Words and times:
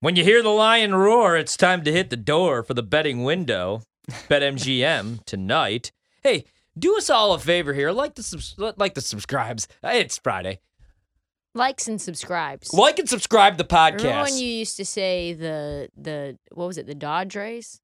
When 0.00 0.14
you 0.16 0.22
hear 0.24 0.42
the 0.42 0.48
lion 0.50 0.94
roar, 0.94 1.36
it's 1.36 1.56
time 1.56 1.82
to 1.84 1.92
hit 1.92 2.10
the 2.10 2.16
door 2.16 2.62
for 2.62 2.74
the 2.74 2.82
betting 2.82 3.24
window. 3.24 3.82
BetMGM 4.28 5.24
tonight. 5.26 5.92
Hey, 6.22 6.44
do 6.78 6.96
us 6.96 7.10
all 7.10 7.34
a 7.34 7.38
favor 7.38 7.74
here. 7.74 7.90
Like 7.90 8.14
the 8.14 8.22
subs- 8.22 8.54
like 8.58 8.94
the 8.94 9.00
subscribes. 9.00 9.66
Uh, 9.82 9.88
it's 9.94 10.16
Friday. 10.18 10.60
Likes 11.54 11.88
and 11.88 12.00
subscribes. 12.00 12.72
Like 12.72 12.98
and 12.98 13.08
subscribe 13.08 13.56
the 13.58 13.66
Remember 13.70 13.98
podcast. 14.04 14.22
when 14.24 14.36
you 14.38 14.46
used 14.46 14.76
to 14.76 14.84
say 14.84 15.32
the 15.32 15.88
the 15.96 16.38
what 16.52 16.66
was 16.68 16.78
it 16.78 16.86
the 16.86 16.94
Dodge 16.94 17.34
race? 17.36 17.80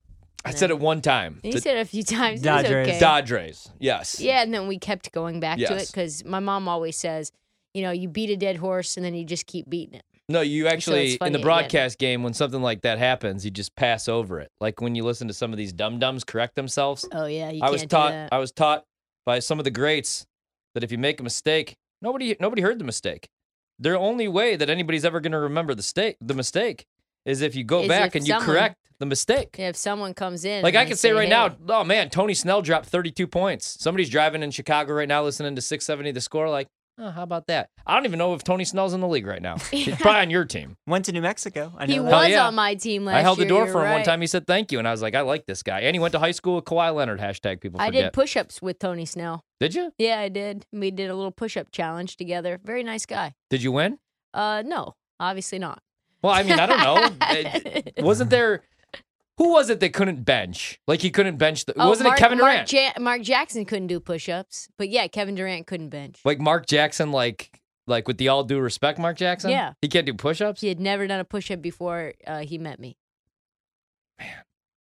I 0.46 0.52
said 0.52 0.70
it 0.70 0.78
one 0.78 1.00
time. 1.00 1.40
You 1.42 1.52
The 1.54 1.60
said 1.60 1.78
it 1.78 1.80
a 1.80 1.84
few 1.86 2.02
times. 2.04 2.40
It 2.40 2.44
Dodge 2.44 2.64
was 2.64 2.72
race. 2.72 2.88
okay. 2.88 3.00
Dodge 3.00 3.30
race. 3.32 3.68
Yes. 3.80 4.20
Yeah, 4.20 4.42
and 4.42 4.52
then 4.54 4.68
we 4.68 4.78
kept 4.78 5.10
going 5.12 5.40
back 5.40 5.56
to 5.58 5.64
it 5.64 5.70
Yes. 5.70 5.90
because 5.90 6.24
my 6.24 6.38
mom 6.38 6.68
always 6.68 6.96
says, 6.96 7.32
you 7.72 7.82
know, 7.82 7.90
you 7.90 8.08
beat 8.08 8.30
a 8.30 8.36
dead 8.36 8.56
horse 8.56 8.96
and 8.96 9.04
then 9.04 9.14
you 9.14 9.24
just 9.24 9.46
keep 9.46 9.68
beating 9.68 9.94
it. 9.96 10.04
No, 10.28 10.40
you 10.40 10.68
actually 10.68 11.12
in 11.12 11.18
funny 11.18 11.32
the 11.32 11.38
broadcast 11.40 11.98
game 11.98 12.22
when 12.22 12.32
something 12.32 12.62
like 12.62 12.82
that 12.82 12.98
happens, 12.98 13.44
you 13.44 13.50
just 13.50 13.76
pass 13.76 14.08
over 14.08 14.40
it. 14.40 14.50
Like 14.60 14.80
when 14.80 14.94
you 14.94 15.04
listen 15.04 15.28
to 15.28 15.34
some 15.34 15.52
of 15.52 15.58
these 15.58 15.72
dum 15.72 15.98
dums 15.98 16.24
correct 16.24 16.54
themselves. 16.54 17.06
Oh 17.12 17.26
yeah, 17.26 17.50
you 17.50 17.62
I 17.62 17.70
was 17.70 17.84
taught. 17.84 18.28
I 18.32 18.38
was 18.38 18.50
taught 18.50 18.84
by 19.26 19.38
some 19.40 19.58
of 19.58 19.64
the 19.64 19.70
greats 19.70 20.26
that 20.74 20.82
if 20.82 20.90
you 20.90 20.98
make 20.98 21.20
a 21.20 21.22
mistake, 21.22 21.76
nobody 22.00 22.36
nobody 22.40 22.62
heard 22.62 22.78
the 22.78 22.84
mistake. 22.84 23.28
The 23.78 23.98
only 23.98 24.28
way 24.28 24.56
that 24.56 24.70
anybody's 24.70 25.04
ever 25.04 25.20
going 25.20 25.32
to 25.32 25.38
remember 25.38 25.74
the 25.74 25.78
mistake 25.78 26.16
the 26.20 26.34
mistake 26.34 26.86
is 27.26 27.42
if 27.42 27.54
you 27.54 27.64
go 27.64 27.82
Is 27.82 27.88
back 27.88 28.14
and 28.14 28.26
you 28.26 28.38
correct 28.38 28.76
the 28.98 29.06
mistake. 29.06 29.56
if 29.58 29.76
someone 29.76 30.14
comes 30.14 30.44
in, 30.44 30.62
Like 30.62 30.76
I 30.76 30.84
can 30.84 30.96
say 30.96 31.12
right 31.12 31.24
"Hey," 31.24 31.30
now, 31.30 31.56
oh 31.68 31.84
man, 31.84 32.10
Tony 32.10 32.34
Snell 32.34 32.62
dropped 32.62 32.86
32 32.86 33.26
points. 33.26 33.76
Somebody's 33.80 34.08
driving 34.08 34.42
in 34.42 34.50
Chicago 34.50 34.92
right 34.94 35.08
now 35.08 35.22
listening 35.24 35.56
to 35.56 35.62
670 35.62 36.12
the 36.12 36.20
score 36.20 36.48
like, 36.48 36.68
oh, 36.98 37.10
how 37.10 37.22
about 37.22 37.46
that? 37.48 37.70
I 37.86 37.94
don't 37.94 38.04
even 38.04 38.18
know 38.18 38.34
if 38.34 38.42
Tony 38.44 38.64
Snell's 38.64 38.94
in 38.94 39.00
the 39.00 39.08
league 39.08 39.26
right 39.26 39.42
now. 39.42 39.56
He's 39.70 39.96
probably 39.96 40.20
on 40.20 40.30
your 40.30 40.44
team. 40.44 40.76
Went 40.86 41.04
to 41.06 41.12
New 41.12 41.22
Mexico. 41.22 41.72
I 41.76 41.86
know 41.86 41.92
he 41.92 41.98
that. 41.98 42.04
Was 42.04 42.28
yeah. 42.28 42.46
on 42.46 42.54
my 42.54 42.74
team 42.74 43.04
last 43.04 43.16
I 43.16 43.20
held 43.20 43.38
the 43.38 43.46
door 43.46 43.64
you're 43.64 43.72
for 43.72 43.84
him 43.84 43.92
one 43.92 44.02
time. 44.04 44.20
He 44.20 44.26
said 44.26 44.46
thank 44.46 44.72
you, 44.72 44.78
and 44.78 44.88
I 44.88 44.90
was 44.90 45.02
like, 45.02 45.14
I 45.14 45.22
like 45.22 45.46
this 45.46 45.62
guy. 45.62 45.80
And 45.80 45.94
he 45.94 46.00
went 46.00 46.12
to 46.12 46.18
high 46.18 46.30
school 46.32 46.56
with 46.56 46.64
Kawhi 46.64 46.94
Leonard. 46.94 47.20
Hashtag 47.20 47.60
people 47.60 47.80
I 47.80 47.90
did 47.90 48.12
push-ups 48.12 48.62
with 48.62 48.78
Tony 48.78 49.06
Snell. 49.06 49.44
did 49.60 49.74
you? 49.74 49.92
Yeah, 49.98 50.18
I 50.18 50.28
did. 50.28 50.66
We 50.72 50.90
did 50.90 51.10
a 51.10 51.14
little 51.14 51.32
push-up 51.32 51.70
challenge 51.72 52.16
together. 52.16 52.60
Very 52.64 52.82
nice 52.82 53.06
guy. 53.06 53.34
Did 53.50 53.62
you 53.62 53.72
win? 53.72 53.98
Uh, 54.32 54.62
no, 54.64 54.94
obviously 55.20 55.58
not. 55.58 55.80
Well, 56.22 56.32
I 56.32 56.42
mean, 56.42 56.58
I 56.58 56.66
don't 56.66 56.80
know. 56.80 57.10
It- 57.96 58.04
wasn't 58.04 58.30
there? 58.30 58.62
Who 59.38 59.50
was 59.52 59.68
it 59.68 59.80
that 59.80 59.92
couldn't 59.92 60.24
bench? 60.24 60.78
Like 60.86 61.02
he 61.02 61.10
couldn't 61.10 61.36
bench. 61.38 61.64
The, 61.64 61.74
Oh, 61.76 61.88
wasn't 61.88 62.08
Mark, 62.08 62.18
it 62.18 62.22
Kevin 62.22 62.38
Durant? 62.38 62.72
Mark, 62.72 62.72
ja- 62.72 63.02
Mark 63.02 63.22
Jackson 63.22 63.64
couldn't 63.64 63.88
do 63.88 63.98
push-ups, 63.98 64.68
but 64.78 64.88
yeah, 64.88 65.08
Kevin 65.08 65.34
Durant 65.34 65.66
couldn't 65.66 65.88
bench. 65.88 66.20
like 66.24 66.38
Mark 66.38 66.66
Jackson, 66.66 67.10
like 67.10 67.60
like 67.86 68.06
with 68.08 68.16
the 68.18 68.28
all 68.28 68.44
due 68.44 68.60
respect, 68.60 68.98
Mark 68.98 69.16
Jackson. 69.16 69.50
Yeah. 69.50 69.72
he 69.82 69.88
can't 69.88 70.06
do 70.06 70.14
push-ups. 70.14 70.60
He 70.60 70.68
had 70.68 70.80
never 70.80 71.06
done 71.06 71.20
a 71.20 71.24
push-up 71.24 71.60
before 71.60 72.14
uh, 72.26 72.40
he 72.40 72.56
met 72.58 72.78
me. 72.78 72.96
Man. 74.18 74.28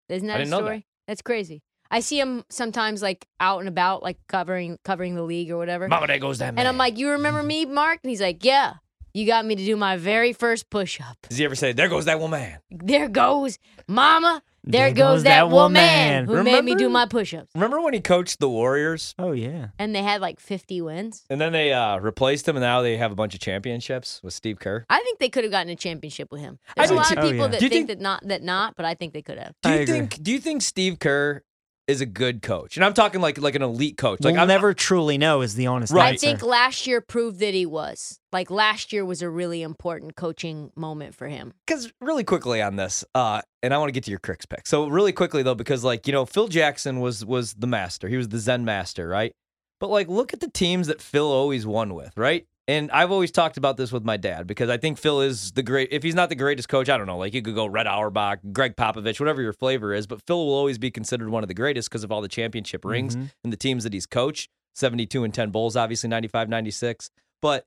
isn't 0.08 0.28
that 0.28 0.36
a 0.36 0.38
didn't 0.44 0.50
that. 0.52 0.56
story? 0.56 0.86
That's 1.08 1.22
crazy. 1.22 1.62
I 1.90 2.00
see 2.00 2.18
him 2.18 2.44
sometimes 2.48 3.02
like 3.02 3.26
out 3.40 3.58
and 3.60 3.68
about, 3.68 4.02
like 4.02 4.18
covering 4.28 4.78
covering 4.84 5.16
the 5.16 5.22
league 5.22 5.50
or 5.50 5.56
whatever. 5.58 5.86
Mama, 5.88 6.06
there 6.06 6.18
goes 6.18 6.38
that 6.38 6.54
man. 6.54 6.60
And 6.60 6.68
I'm 6.68 6.78
like, 6.78 6.96
"You 6.98 7.10
remember 7.10 7.42
me, 7.42 7.66
Mark?" 7.66 8.00
And 8.02 8.10
he's 8.10 8.20
like, 8.22 8.42
"Yeah, 8.44 8.74
you 9.14 9.26
got 9.26 9.46
me 9.46 9.54
to 9.56 9.64
do 9.64 9.76
my 9.76 9.96
very 9.96 10.32
first 10.34 10.68
push-up." 10.68 11.16
Does 11.28 11.38
he 11.38 11.44
ever 11.44 11.54
say, 11.54 11.72
"There 11.72 11.88
goes 11.88 12.04
that 12.04 12.20
woman"? 12.20 12.58
There 12.70 13.08
goes 13.08 13.58
Mama. 13.88 14.42
There, 14.66 14.86
There 14.86 14.94
goes, 14.94 15.16
goes 15.16 15.22
that, 15.24 15.40
that 15.40 15.50
woman 15.50 16.24
woman. 16.26 16.26
who 16.26 16.42
made 16.42 16.64
me 16.64 16.74
do 16.74 16.88
my 16.88 17.04
push-ups. 17.04 17.50
Remember 17.54 17.82
when 17.82 17.92
he 17.92 18.00
coached 18.00 18.40
the 18.40 18.48
Warriors, 18.48 19.14
Oh 19.18 19.32
yeah. 19.32 19.68
And 19.78 19.94
they 19.94 20.02
had 20.02 20.22
like 20.22 20.40
50 20.40 20.80
wins. 20.80 21.22
and 21.28 21.38
then 21.38 21.52
they 21.52 21.74
uh, 21.74 21.98
replaced 21.98 22.48
him, 22.48 22.56
and 22.56 22.62
now 22.62 22.80
they 22.80 22.96
have 22.96 23.12
a 23.12 23.14
bunch 23.14 23.34
of 23.34 23.40
championships 23.40 24.22
with 24.24 24.32
Steve 24.32 24.58
Kerr? 24.58 24.86
I 24.88 25.00
think 25.00 25.18
they 25.18 25.28
could 25.28 25.44
have 25.44 25.50
gotten 25.50 25.70
a 25.70 25.76
championship 25.76 26.32
with 26.32 26.40
him. 26.40 26.58
There's 26.78 26.88
a 26.88 26.94
lot 26.94 27.08
too. 27.08 27.18
of 27.18 27.24
Oh, 27.24 27.30
people 27.30 27.36
yeah. 27.44 27.48
that 27.48 27.60
think, 27.60 27.72
think- 27.72 27.88
that 27.88 28.00
not 28.00 28.26
that 28.26 28.42
not, 28.42 28.74
but 28.74 28.86
I 28.86 28.94
think 28.94 29.12
they 29.12 29.20
could 29.20 29.36
have. 29.36 29.52
Do 29.62 29.70
you 29.80 29.84
think? 29.86 30.22
Do 30.22 30.32
you 30.32 30.38
think 30.40 30.62
Steve 30.62 30.98
Kerr 30.98 31.42
is 31.86 32.00
a 32.00 32.06
good 32.06 32.42
coach? 32.42 32.76
And 32.76 32.84
I'm 32.84 32.94
talking 32.94 33.20
like 33.20 33.38
like 33.38 33.54
an 33.54 33.62
elite 33.62 33.96
coach. 33.96 34.20
Like 34.22 34.34
we'll 34.34 34.42
I'm 34.42 34.48
never 34.48 34.74
truly 34.74 35.18
know 35.18 35.42
is 35.42 35.54
the 35.54 35.66
honest 35.66 35.92
Right. 35.92 36.14
I 36.14 36.16
think 36.16 36.42
last 36.42 36.86
year 36.86 37.00
proved 37.00 37.40
that 37.40 37.54
he 37.54 37.66
was. 37.66 38.18
Like 38.32 38.50
last 38.50 38.92
year 38.92 39.04
was 39.04 39.22
a 39.22 39.30
really 39.30 39.62
important 39.62 40.16
coaching 40.16 40.70
moment 40.76 41.14
for 41.14 41.28
him. 41.28 41.54
because 41.66 41.92
really 42.00 42.24
quickly 42.24 42.60
on 42.60 42.76
this, 42.76 43.04
uh, 43.14 43.42
and 43.62 43.72
I 43.72 43.78
want 43.78 43.88
to 43.88 43.92
get 43.92 44.04
to 44.04 44.10
your 44.10 44.20
Cricks 44.20 44.46
pick. 44.46 44.66
So 44.66 44.88
really 44.88 45.12
quickly 45.12 45.42
though, 45.42 45.54
because 45.54 45.84
like 45.84 46.06
you 46.06 46.12
know, 46.12 46.26
Phil 46.26 46.48
Jackson 46.48 47.00
was 47.00 47.24
was 47.24 47.54
the 47.54 47.66
master. 47.66 48.08
He 48.08 48.16
was 48.16 48.28
the 48.28 48.38
Zen 48.38 48.64
master, 48.64 49.08
right? 49.08 49.32
But 49.80 49.90
like, 49.90 50.08
look 50.08 50.32
at 50.32 50.40
the 50.40 50.50
teams 50.50 50.86
that 50.86 51.00
Phil 51.02 51.30
always 51.30 51.66
won 51.66 51.94
with, 51.94 52.16
right? 52.16 52.46
And 52.66 52.90
I've 52.92 53.10
always 53.10 53.30
talked 53.30 53.58
about 53.58 53.76
this 53.76 53.92
with 53.92 54.04
my 54.04 54.16
dad 54.16 54.46
because 54.46 54.70
I 54.70 54.78
think 54.78 54.96
Phil 54.98 55.20
is 55.20 55.52
the 55.52 55.62
great. 55.62 55.88
If 55.92 56.02
he's 56.02 56.14
not 56.14 56.30
the 56.30 56.34
greatest 56.34 56.68
coach, 56.68 56.88
I 56.88 56.96
don't 56.96 57.06
know. 57.06 57.18
Like 57.18 57.34
you 57.34 57.42
could 57.42 57.54
go 57.54 57.66
Red 57.66 57.86
Auerbach, 57.86 58.38
Gregg 58.52 58.74
Popovich, 58.76 59.20
whatever 59.20 59.42
your 59.42 59.52
flavor 59.52 59.92
is. 59.92 60.06
But 60.06 60.22
Phil 60.26 60.46
will 60.46 60.54
always 60.54 60.78
be 60.78 60.90
considered 60.90 61.28
one 61.28 61.44
of 61.44 61.48
the 61.48 61.54
greatest 61.54 61.90
because 61.90 62.04
of 62.04 62.10
all 62.10 62.22
the 62.22 62.28
championship 62.28 62.84
rings 62.84 63.16
Mhm. 63.16 63.30
and 63.44 63.52
the 63.52 63.56
teams 63.58 63.84
that 63.84 63.92
he's 63.92 64.06
coached. 64.06 64.48
Seventy-two 64.74 65.24
and 65.24 65.32
ten 65.34 65.50
Bulls, 65.50 65.76
obviously 65.76 66.08
95, 66.08 66.48
96. 66.48 67.10
But 67.42 67.66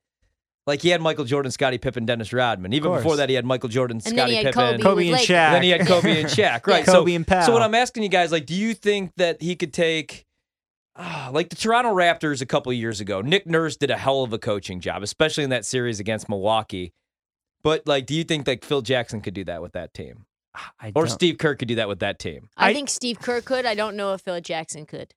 like 0.65 0.81
he 0.81 0.89
had 0.89 0.99
Michael 0.99 1.23
Jordan, 1.25 1.51
Scottie 1.51 1.77
Pippen, 1.77 2.05
Dennis 2.05 2.33
Rodman. 2.33 2.73
Even 2.73 2.91
before 2.91 3.15
that, 3.17 3.29
he 3.29 3.35
had 3.35 3.45
Michael 3.45 3.69
Jordan, 3.69 3.97
And 4.03 4.17
then 4.17 4.27
Scottie 4.27 4.37
Pippen. 4.43 4.53
Kobe, 4.53 4.77
Kobe 4.81 5.01
and 5.03 5.11
Lakers. 5.13 5.27
Shaq. 5.27 5.51
Then 5.53 5.63
he 5.63 5.69
had 5.69 5.87
Kobe 5.87 6.19
and 6.21 6.29
Shaq, 6.29 6.67
right? 6.67 6.83
Kobe 6.85 7.11
so, 7.11 7.15
and 7.15 7.25
Powell. 7.25 7.45
so 7.45 7.53
what 7.53 7.61
I'm 7.61 7.75
asking 7.75 8.03
you 8.03 8.09
guys, 8.09 8.31
like, 8.33 8.45
do 8.45 8.55
you 8.55 8.73
think 8.73 9.11
that 9.15 9.41
he 9.41 9.55
could 9.55 9.71
take, 9.73 10.25
Ah, 10.97 11.29
like 11.31 11.49
the 11.49 11.55
Toronto 11.55 11.93
Raptors 11.93 12.41
a 12.41 12.45
couple 12.45 12.71
of 12.71 12.77
years 12.77 12.99
ago? 12.99 13.21
Nick 13.21 13.45
Nurse 13.45 13.75
did 13.77 13.91
a 13.91 13.97
hell 13.97 14.23
of 14.23 14.33
a 14.33 14.39
coaching 14.39 14.79
job, 14.79 15.03
especially 15.03 15.43
in 15.43 15.51
that 15.51 15.65
series 15.65 15.99
against 15.99 16.27
Milwaukee. 16.27 16.91
But 17.63 17.85
like, 17.87 18.05
do 18.05 18.15
you 18.15 18.23
think 18.23 18.47
like 18.47 18.63
Phil 18.65 18.81
Jackson 18.81 19.21
could 19.21 19.33
do 19.33 19.43
that 19.45 19.61
with 19.61 19.73
that 19.73 19.93
team, 19.93 20.25
ah, 20.55 20.71
I 20.79 20.87
or 20.95 21.05
don't- 21.05 21.09
Steve 21.09 21.37
Kerr 21.37 21.55
could 21.55 21.67
do 21.67 21.75
that 21.75 21.87
with 21.87 21.99
that 21.99 22.17
team? 22.19 22.49
I, 22.57 22.69
I- 22.69 22.73
think 22.73 22.89
Steve 22.89 23.19
Kerr 23.19 23.41
could. 23.41 23.65
I 23.65 23.75
don't 23.75 23.95
know 23.95 24.13
if 24.13 24.21
Phil 24.21 24.41
Jackson 24.41 24.85
could. 24.85 25.13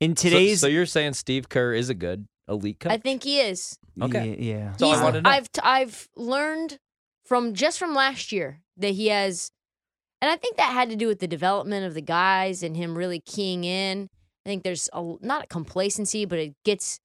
in 0.00 0.14
today's 0.14 0.60
so, 0.60 0.66
you're 0.66 0.86
saying 0.86 1.14
Steve 1.14 1.48
Kerr 1.48 1.72
is 1.72 1.88
a 1.88 1.94
good 1.94 2.26
elite 2.48 2.80
coach? 2.80 2.92
I 2.92 2.98
think 2.98 3.22
he 3.22 3.40
is. 3.40 3.78
Okay. 4.02 4.36
yeah, 4.38 4.56
yeah. 4.56 4.68
That's 4.70 4.82
all 4.82 4.90
I 4.90 4.94
He's- 4.94 5.04
wanted 5.04 5.18
to 5.18 5.22
know. 5.22 5.30
I've 5.30 5.52
t- 5.52 5.60
I've 5.64 6.08
learned 6.16 6.78
from 7.24 7.54
just 7.54 7.78
from 7.78 7.94
last 7.94 8.32
year 8.32 8.60
that 8.76 8.90
he 8.94 9.06
has, 9.08 9.50
and 10.20 10.30
I 10.30 10.36
think 10.36 10.56
that 10.58 10.72
had 10.72 10.90
to 10.90 10.96
do 10.96 11.06
with 11.06 11.20
the 11.20 11.28
development 11.28 11.86
of 11.86 11.94
the 11.94 12.02
guys 12.02 12.62
and 12.62 12.76
him 12.76 12.98
really 12.98 13.20
keying 13.20 13.64
in. 13.64 14.08
I 14.44 14.48
think 14.50 14.62
there's 14.62 14.88
a 14.92 15.14
not 15.20 15.44
a 15.44 15.46
complacency, 15.46 16.24
but 16.24 16.38
it 16.38 16.54
gets 16.64 17.00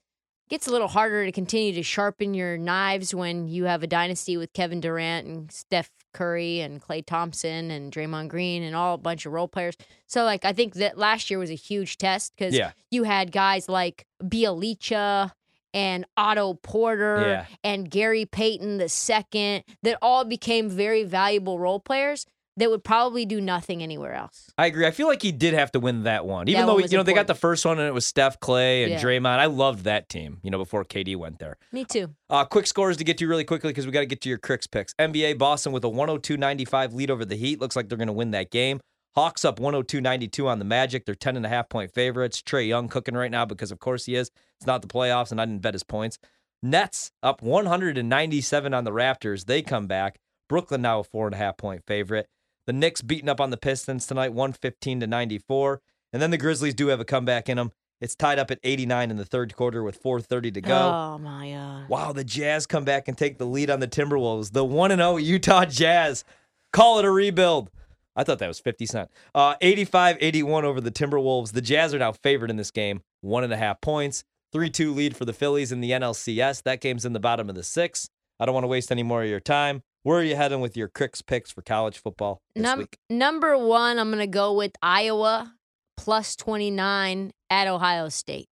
gets 0.49 0.67
a 0.67 0.71
little 0.71 0.87
harder 0.87 1.25
to 1.25 1.31
continue 1.31 1.73
to 1.73 1.83
sharpen 1.83 2.33
your 2.33 2.57
knives 2.57 3.13
when 3.13 3.47
you 3.47 3.65
have 3.65 3.83
a 3.83 3.87
dynasty 3.87 4.35
with 4.35 4.51
Kevin 4.53 4.79
Durant 4.81 5.27
and 5.27 5.51
Steph 5.51 5.91
Curry 6.11 6.59
and 6.61 6.81
Klay 6.81 7.05
Thompson 7.05 7.69
and 7.69 7.93
Draymond 7.93 8.29
Green 8.29 8.63
and 8.63 8.75
all 8.75 8.95
a 8.95 8.97
bunch 8.97 9.27
of 9.27 9.31
role 9.31 9.47
players. 9.47 9.77
So 10.07 10.23
like 10.23 10.43
I 10.45 10.53
think 10.53 10.73
that 10.75 10.97
last 10.97 11.29
year 11.29 11.37
was 11.39 11.51
a 11.51 11.55
huge 11.55 11.97
test 11.97 12.33
because 12.35 12.55
Yeah. 12.55 12.71
you 12.89 13.03
had 13.03 13.31
guys 13.31 13.69
like 13.69 14.05
Bjelica 14.23 15.31
and 15.73 16.05
Otto 16.17 16.55
Porter 16.55 17.21
Yeah. 17.21 17.45
and 17.63 17.89
Gary 17.89 18.25
Payton 18.25 18.77
the 18.79 18.89
second 18.89 19.63
that 19.83 19.97
all 20.01 20.25
became 20.25 20.67
very 20.69 21.03
valuable 21.03 21.59
role 21.59 21.79
players 21.79 22.25
that 22.59 22.69
would 22.69 22.83
probably 22.83 23.25
do 23.25 23.41
nothing 23.41 23.81
anywhere 23.81 24.13
else. 24.13 24.51
I 24.57 24.67
agree. 24.67 24.85
I 24.85 24.91
feel 24.91 25.07
like 25.07 25.21
he 25.21 25.31
did 25.31 25.53
have 25.53 25.71
to 25.71 25.79
win 25.79 26.03
that 26.03 26.25
one, 26.25 26.47
even 26.47 26.61
That 26.61 26.67
though 26.67 26.75
one 26.75 26.83
you 26.89 26.97
know 26.97 27.03
they 27.03 27.13
got 27.13 27.27
the 27.27 27.35
first 27.35 27.65
one 27.65 27.79
and 27.79 27.87
it 27.87 27.93
was 27.93 28.05
Steph, 28.05 28.39
Klay, 28.39 28.83
and 28.83 28.91
Yeah. 28.91 29.01
Draymond. 29.01 29.39
I 29.39 29.45
loved 29.45 29.85
that 29.85 30.09
team. 30.09 30.39
You 30.43 30.51
know 30.51 30.57
before 30.57 30.85
KD 30.85 31.15
went 31.15 31.39
there. 31.39 31.57
Me 31.71 31.85
too. 31.85 32.13
Uh, 32.29 32.45
quick 32.45 32.67
scores 32.67 32.97
to 32.97 33.03
get 33.03 33.17
to 33.17 33.27
really 33.27 33.43
quickly 33.43 33.71
because 33.71 33.85
we 33.85 33.91
got 33.91 34.01
to 34.01 34.05
get 34.05 34.21
to 34.21 34.29
your 34.29 34.37
Cricks 34.37 34.67
picks. 34.67 34.93
NBA 34.95 35.37
Boston 35.37 35.71
with 35.71 35.83
a 35.83 35.89
102-95 35.89 36.93
lead 36.93 37.09
over 37.09 37.25
the 37.25 37.35
Heat. 37.35 37.59
Looks 37.59 37.75
like 37.75 37.89
they're 37.89 37.97
going 37.97 38.07
to 38.07 38.13
win 38.13 38.31
that 38.31 38.51
game. 38.51 38.79
Hawks 39.15 39.43
up 39.43 39.59
102-92 39.59 40.45
on 40.45 40.59
the 40.59 40.65
Magic. 40.65 41.05
They're 41.05 41.15
10 41.15 41.35
and 41.35 41.45
a 41.45 41.49
half 41.49 41.67
point 41.69 41.91
favorites. 41.93 42.41
Trae 42.41 42.67
Young 42.67 42.87
cooking 42.87 43.15
right 43.15 43.31
now 43.31 43.45
because 43.45 43.71
of 43.71 43.79
course 43.79 44.05
he 44.05 44.15
is. 44.15 44.29
It's 44.59 44.67
not 44.67 44.81
the 44.81 44.87
playoffs 44.87 45.31
and 45.31 45.41
I 45.41 45.45
didn't 45.45 45.61
bet 45.61 45.73
his 45.73 45.83
points. 45.83 46.19
Nets 46.61 47.11
up 47.23 47.41
197 47.41 48.73
on 48.73 48.83
the 48.83 48.91
Raptors. 48.91 49.45
They 49.45 49.61
come 49.61 49.87
back. 49.87 50.19
Brooklyn 50.47 50.81
now 50.81 50.99
a 50.99 51.03
four 51.03 51.25
and 51.27 51.33
a 51.35 51.37
half 51.37 51.57
point 51.57 51.83
favorite. 51.87 52.27
The 52.69 52.73
Knicks 52.73 53.01
beating 53.01 53.29
up 53.29 53.41
on 53.41 53.49
the 53.49 53.57
Pistons 53.57 54.05
tonight, 54.05 54.29
115 54.29 54.99
to 54.99 55.07
94. 55.07 55.81
And 56.13 56.21
then 56.21 56.29
the 56.29 56.37
Grizzlies 56.37 56.75
do 56.75 56.89
have 56.89 56.99
a 56.99 57.03
comeback 57.03 57.49
in 57.49 57.57
them. 57.57 57.71
It's 57.99 58.13
tied 58.13 58.37
up 58.37 58.51
at 58.51 58.59
89 58.63 59.09
in 59.09 59.17
the 59.17 59.25
third 59.25 59.55
quarter 59.55 59.81
with 59.81 59.99
4:30 59.99 60.53
to 60.53 60.61
go. 60.61 60.77
Oh 60.77 61.17
my 61.17 61.49
god. 61.49 61.89
Wow, 61.89 62.13
the 62.13 62.23
Jazz 62.23 62.67
come 62.67 62.83
back 62.85 63.07
and 63.07 63.17
take 63.17 63.39
the 63.39 63.47
lead 63.47 63.71
on 63.71 63.79
the 63.79 63.87
Timberwolves. 63.87 64.51
The 64.51 64.63
1 64.63 64.91
and 64.91 64.99
0 64.99 65.17
Utah 65.17 65.65
Jazz. 65.65 66.23
Call 66.71 66.99
it 66.99 67.05
a 67.05 67.09
rebuild. 67.09 67.71
I 68.15 68.23
thought 68.23 68.37
that 68.37 68.47
was 68.47 68.59
50 68.59 68.85
Cent. 68.85 69.09
Uh, 69.33 69.55
85 69.61 70.17
81 70.21 70.63
over 70.63 70.79
the 70.79 70.91
Timberwolves. 70.91 71.53
The 71.53 71.63
Jazz 71.63 71.95
are 71.95 71.97
now 71.97 72.11
favored 72.11 72.51
in 72.51 72.57
this 72.57 72.69
game, 72.69 73.01
one 73.21 73.43
and 73.43 73.51
a 73.51 73.57
half 73.57 73.81
points. 73.81 74.23
3 74.51 74.69
2 74.69 74.93
lead 74.93 75.17
for 75.17 75.25
the 75.25 75.33
Phillies 75.33 75.71
in 75.71 75.81
the 75.81 75.89
NLCS. 75.89 76.61
That 76.61 76.81
game's 76.81 77.03
in 77.03 77.13
the 77.13 77.19
bottom 77.19 77.49
of 77.49 77.55
the 77.55 77.63
six. 77.63 78.11
I 78.39 78.45
don't 78.45 78.53
want 78.53 78.65
to 78.65 78.67
waste 78.67 78.91
any 78.91 79.01
more 79.01 79.23
of 79.23 79.29
your 79.29 79.39
time. 79.39 79.81
Where 80.03 80.19
are 80.19 80.23
you 80.23 80.35
heading 80.35 80.61
with 80.61 80.77
your 80.77 80.87
Cricks 80.87 81.21
picks 81.21 81.51
for 81.51 81.61
college 81.61 81.97
football 81.97 82.41
this 82.55 82.63
Num- 82.63 82.79
week? 82.79 82.97
number 83.09 83.57
one, 83.57 83.99
I'm 83.99 84.09
going 84.09 84.19
to 84.19 84.27
go 84.27 84.53
with 84.53 84.71
Iowa 84.81 85.53
plus 85.97 86.35
29 86.37 87.31
at 87.49 87.67
Ohio 87.67 88.07
State. 88.09 88.47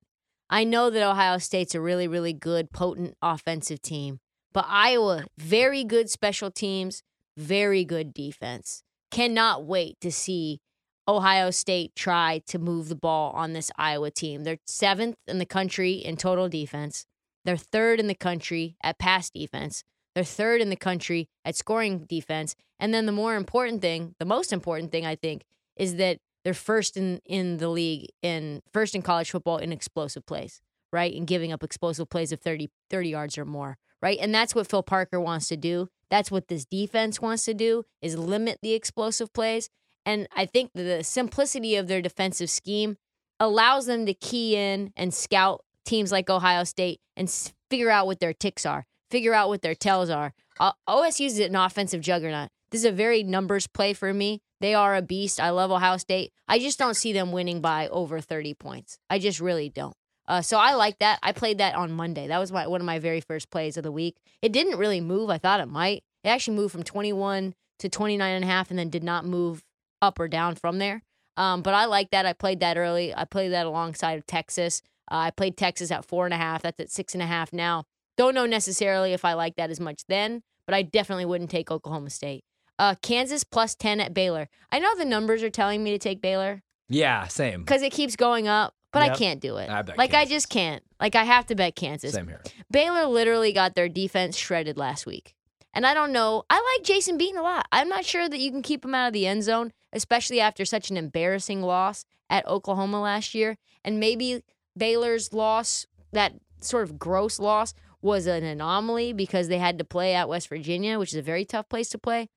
I 0.50 0.64
know 0.64 0.90
that 0.90 1.08
Ohio 1.08 1.38
State's 1.38 1.76
a 1.76 1.82
really, 1.82 2.08
really 2.08 2.34
good, 2.34 2.72
potent 2.72 3.16
offensive 3.22 3.82
team, 3.82 4.20
but 4.54 4.66
Iowa, 4.68 5.26
very 5.38 5.84
good 5.84 6.10
special 6.10 6.52
teams, 6.52 7.02
very 7.38 7.86
good 7.86 8.14
defense. 8.14 8.84
Cannot 9.12 9.66
wait 9.66 9.96
to 10.02 10.12
see 10.12 10.60
Ohio 11.08 11.52
State 11.52 11.96
try 11.96 12.42
to 12.48 12.60
move 12.60 12.90
the 12.90 12.96
ball 12.96 13.32
on 13.32 13.54
this 13.54 13.72
Iowa 13.78 14.12
team. 14.12 14.44
They're 14.44 14.58
seventh 14.66 15.16
in 15.28 15.38
the 15.38 15.46
country 15.46 15.94
in 15.94 16.18
total 16.18 16.50
defense. 16.50 17.06
They're 17.46 17.56
third 17.56 18.02
in 18.02 18.08
the 18.08 18.16
country 18.16 18.76
at 18.84 19.00
pass 19.00 19.30
defense. 19.30 19.84
They're 20.18 20.24
third 20.24 20.62
in 20.62 20.72
the 20.72 20.76
country 20.76 21.30
at 21.46 21.56
scoring 21.56 22.08
defense. 22.10 22.56
And 22.80 22.92
then 22.92 23.06
the 23.06 23.12
more 23.12 23.36
important 23.36 23.84
thing, 23.84 24.16
the 24.18 24.26
most 24.26 24.52
important 24.52 24.92
thing 24.92 25.06
I 25.06 25.14
think, 25.14 25.44
is 25.76 25.98
that 25.98 26.18
they're 26.44 26.56
first 26.56 26.98
in, 26.98 27.22
in 27.24 27.58
the 27.58 27.70
league 27.70 28.10
in 28.24 28.64
first 28.74 28.96
in 28.96 29.04
college 29.04 29.30
football 29.30 29.58
in 29.58 29.72
explosive 29.72 30.26
plays, 30.26 30.60
right? 30.92 31.14
And 31.14 31.28
giving 31.28 31.52
up 31.52 31.64
explosive 31.64 32.10
plays 32.10 32.32
of 32.32 32.40
30, 32.40 32.68
30 32.90 33.10
yards 33.10 33.38
or 33.38 33.46
more, 33.46 33.78
right? 34.02 34.18
And 34.20 34.34
that's 34.34 34.56
what 34.56 34.68
Phil 34.68 34.82
Parker 34.82 35.22
wants 35.22 35.50
to 35.50 35.56
do. 35.56 35.88
That's 36.10 36.32
what 36.32 36.48
this 36.48 36.66
defense 36.66 37.22
wants 37.22 37.46
to 37.46 37.54
do 37.54 37.84
is 38.02 38.18
limit 38.18 38.58
the 38.64 38.74
explosive 38.74 39.32
plays. 39.34 39.70
And 40.04 40.28
I 40.36 40.48
think 40.48 40.72
the 40.74 41.04
simplicity 41.04 41.76
of 41.76 41.88
their 41.88 42.02
defensive 42.02 42.50
scheme 42.50 42.98
allows 43.40 43.86
them 43.86 44.08
to 44.08 44.16
key 44.16 44.56
in 44.56 44.94
and 44.98 45.14
scout 45.14 45.64
teams 45.86 46.12
like 46.12 46.28
Ohio 46.28 46.64
State 46.64 47.02
and 47.16 47.30
figure 47.70 47.92
out 47.92 48.08
what 48.08 48.20
their 48.20 48.34
ticks 48.34 48.66
are, 48.66 48.88
figure 49.10 49.34
out 49.34 49.50
what 49.50 49.62
their 49.62 49.76
tells 49.76 50.10
are. 50.10 50.34
Uh, 50.60 50.72
OSU 50.88 51.26
is 51.26 51.40
an 51.40 51.56
offensive 51.56 52.02
juggernaut. 52.02 52.50
This 52.72 52.82
is 52.82 52.86
a 52.86 52.92
very 52.92 53.24
numbers 53.24 53.68
play 53.68 53.94
for 53.94 54.14
me. 54.14 54.42
They 54.60 54.74
are 54.74 54.96
a 54.96 55.02
beast. 55.02 55.40
I 55.40 55.52
love 55.52 55.72
Ohio 55.72 55.98
State. 55.98 56.32
I 56.48 56.60
just 56.60 56.80
don't 56.80 56.96
see 56.96 57.14
them 57.14 57.32
winning 57.32 57.62
by 57.62 57.88
over 57.90 58.20
30 58.20 58.54
points. 58.56 58.98
I 59.10 59.20
just 59.20 59.40
really 59.40 59.70
don't. 59.70 59.96
Uh, 60.28 60.42
so 60.42 60.58
I 60.58 60.74
like 60.74 61.00
that. 61.00 61.20
I 61.24 61.32
played 61.32 61.60
that 61.60 61.76
on 61.76 61.92
Monday. 61.92 62.28
That 62.28 62.40
was 62.40 62.52
my 62.52 62.68
one 62.68 62.82
of 62.82 62.86
my 62.86 63.00
very 63.00 63.22
first 63.22 63.50
plays 63.50 63.78
of 63.78 63.84
the 63.84 63.92
week. 63.92 64.18
It 64.42 64.52
didn't 64.52 64.78
really 64.78 65.00
move. 65.00 65.30
I 65.30 65.38
thought 65.38 65.62
it 65.62 65.68
might. 65.68 66.04
It 66.24 66.30
actually 66.30 66.58
moved 66.58 66.74
from 66.74 66.84
21 66.84 67.54
to 67.80 67.90
29 67.90 68.36
and 68.36 68.44
a 68.44 68.48
half 68.48 68.70
and 68.70 68.78
then 68.78 68.90
did 68.90 69.04
not 69.04 69.26
move 69.26 69.64
up 70.02 70.20
or 70.20 70.28
down 70.28 70.56
from 70.56 70.80
there. 70.80 71.04
Um, 71.38 71.62
but 71.62 71.74
I 71.74 71.86
like 71.86 72.10
that. 72.12 72.26
I 72.26 72.34
played 72.34 72.60
that 72.60 72.78
early. 72.78 73.16
I 73.16 73.24
played 73.24 73.54
that 73.54 73.66
alongside 73.66 74.18
of 74.18 74.26
Texas. 74.26 74.82
Uh, 75.10 75.16
I 75.16 75.32
played 75.32 75.56
Texas 75.56 75.92
at 75.92 76.04
four 76.04 76.26
and 76.26 76.34
a 76.34 76.38
half. 76.38 76.64
That's 76.64 76.80
at 76.80 76.92
six 76.92 77.14
and 77.14 77.24
a 77.24 77.28
half 77.28 77.54
now. 77.54 77.86
Don't 78.18 78.34
know 78.36 78.46
necessarily 78.46 79.14
if 79.14 79.24
I 79.24 79.34
like 79.34 79.56
that 79.56 79.70
as 79.70 79.80
much 79.80 80.02
then, 80.08 80.42
but 80.66 80.74
I 80.76 80.82
definitely 80.82 81.26
wouldn't 81.26 81.50
take 81.50 81.72
Oklahoma 81.72 82.10
State. 82.10 82.44
Uh, 82.80 82.96
Kansas 83.02 83.44
plus 83.44 83.76
10 83.76 84.00
at 84.00 84.14
Baylor. 84.14 84.50
I 84.72 84.80
know 84.80 84.96
the 84.96 85.06
numbers 85.06 85.44
are 85.44 85.50
telling 85.50 85.84
me 85.84 85.92
to 85.92 85.98
take 85.98 86.22
Baylor 86.22 86.62
Yeah, 86.90 87.28
same. 87.28 87.62
because 87.62 87.82
it 87.82 87.92
keeps 87.92 88.16
going 88.16 88.48
up, 88.48 88.74
but 88.92 89.04
I 89.04 89.16
can't 89.16 89.40
do 89.40 89.58
it. 89.58 89.70
I 89.70 89.82
bet 89.82 89.98
like, 89.98 90.14
I 90.14 90.26
just 90.26 90.50
can't. 90.50 90.84
Like, 91.00 91.16
I 91.16 91.24
have 91.24 91.46
to 91.48 91.56
bet 91.56 91.76
Kansas. 91.76 92.14
Same 92.14 92.28
here. 92.28 92.42
Baylor 92.72 93.06
literally 93.06 93.54
got 93.54 93.76
their 93.76 93.90
defense 93.90 94.36
shredded 94.36 94.78
last 94.78 95.06
week. 95.06 95.34
And 95.74 95.86
I 95.86 95.94
don't 95.94 96.12
know. 96.12 96.44
I 96.50 96.56
like 96.78 96.86
Jason 96.86 97.18
Beaton 97.20 97.38
a 97.38 97.44
lot. 97.44 97.68
I'm 97.72 97.88
not 97.90 98.04
sure 98.06 98.28
that 98.28 98.40
you 98.40 98.50
can 98.50 98.64
keep 98.64 98.84
him 98.84 98.96
out 98.96 99.08
of 99.08 99.14
the 99.14 99.28
end 99.28 99.44
zone, 99.44 99.74
especially 99.94 100.40
after 100.40 100.66
such 100.66 100.90
an 100.90 100.98
embarrassing 100.98 101.62
loss 101.62 102.04
at 102.32 102.48
Oklahoma 102.48 103.00
last 103.00 103.36
year. 103.36 103.58
And 103.86 104.00
maybe 104.00 104.42
Baylor's 104.76 105.34
loss, 105.34 105.86
that 106.14 106.34
sort 106.62 106.84
of 106.84 106.98
gross 106.98 107.38
loss, 107.40 107.76
was 108.02 108.28
an 108.28 108.44
anomaly 108.44 109.14
because 109.14 109.48
they 109.48 109.58
had 109.58 109.78
to 109.80 109.84
play 109.84 110.14
at 110.14 110.30
West 110.30 110.50
Virginia, 110.50 111.00
which 111.00 111.14
is 111.14 111.20
a 111.20 111.22
very 111.22 111.46
tough 111.46 111.68
place 111.70 111.90
to 111.90 111.98
play. 111.98 112.30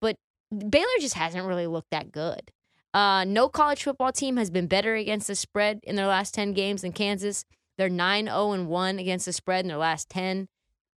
But 0.00 0.16
Baylor 0.50 0.86
just 1.00 1.14
hasn't 1.14 1.46
really 1.46 1.66
looked 1.66 1.90
that 1.90 2.12
good. 2.12 2.52
Uh, 2.94 3.24
no 3.24 3.48
college 3.48 3.82
football 3.82 4.12
team 4.12 4.36
has 4.36 4.50
been 4.50 4.66
better 4.66 4.94
against 4.94 5.26
the 5.26 5.34
spread 5.34 5.80
in 5.82 5.96
their 5.96 6.06
last 6.06 6.34
10 6.34 6.52
games 6.52 6.82
than 6.82 6.92
Kansas. 6.92 7.44
They're 7.76 7.88
9 7.88 8.26
0 8.26 8.52
and 8.52 8.68
1 8.68 8.98
against 8.98 9.26
the 9.26 9.32
spread 9.32 9.64
in 9.64 9.68
their 9.68 9.76
last 9.76 10.08
10. 10.08 10.48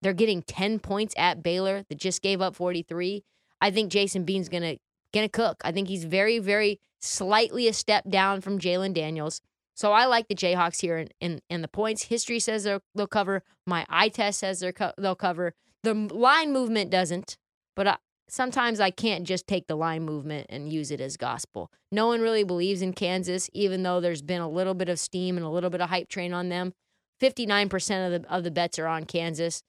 They're 0.01 0.13
getting 0.13 0.41
10 0.41 0.79
points 0.79 1.13
at 1.17 1.43
Baylor 1.43 1.83
that 1.89 1.97
just 1.97 2.21
gave 2.21 2.41
up 2.41 2.55
43. 2.55 3.23
I 3.59 3.71
think 3.71 3.91
Jason 3.91 4.23
Bean's 4.23 4.49
going 4.49 4.63
to 4.63 4.77
to 5.13 5.27
cook. 5.27 5.61
I 5.63 5.71
think 5.73 5.89
he's 5.89 6.05
very 6.05 6.39
very 6.39 6.79
slightly 7.01 7.67
a 7.67 7.73
step 7.73 8.09
down 8.09 8.41
from 8.41 8.59
Jalon 8.59 8.93
Daniels. 8.93 9.41
So 9.81 9.93
I 9.93 10.05
like 10.05 10.27
the 10.27 10.35
Jayhawks 10.35 10.79
here 10.79 10.99
in, 10.99 11.09
in, 11.19 11.41
in 11.49 11.63
the 11.63 11.67
points. 11.67 12.03
History 12.03 12.39
says 12.39 12.65
they'll, 12.65 13.07
cover. 13.07 13.41
My 13.65 13.83
eye 13.89 14.09
test 14.09 14.39
says 14.39 14.59
they're 14.59 14.71
co- 14.71 14.93
they'll 14.95 15.15
cover. 15.15 15.55
The 15.81 15.95
line 15.95 16.53
movement 16.53 16.91
doesn't, 16.91 17.35
but 17.75 17.87
I, 17.87 17.97
sometimes 18.29 18.79
I 18.79 18.91
can't 18.91 19.25
just 19.25 19.47
take 19.47 19.65
the 19.65 19.73
line 19.73 20.03
movement 20.03 20.45
and 20.49 20.71
use 20.71 20.91
it 20.91 21.01
as 21.01 21.17
gospel. 21.17 21.71
No 21.91 22.05
one 22.05 22.21
really 22.21 22.43
believes 22.43 22.83
in 22.83 22.93
Kansas, 22.93 23.49
even 23.53 23.81
though 23.81 23.99
there's 23.99 24.21
been 24.21 24.39
a 24.39 24.47
little 24.47 24.75
bit 24.75 24.87
of 24.87 24.99
steam 24.99 25.35
and 25.35 25.43
a 25.43 25.49
little 25.49 25.71
bit 25.71 25.81
of 25.81 25.89
hype 25.89 26.09
train 26.09 26.31
on 26.31 26.49
them. 26.49 26.75
59% 27.19 28.05
of 28.05 28.21
the, 28.21 28.31
of 28.31 28.43
the 28.43 28.51
bets 28.51 28.77
are 28.77 28.85
on 28.85 29.05
Kansas. 29.05 29.63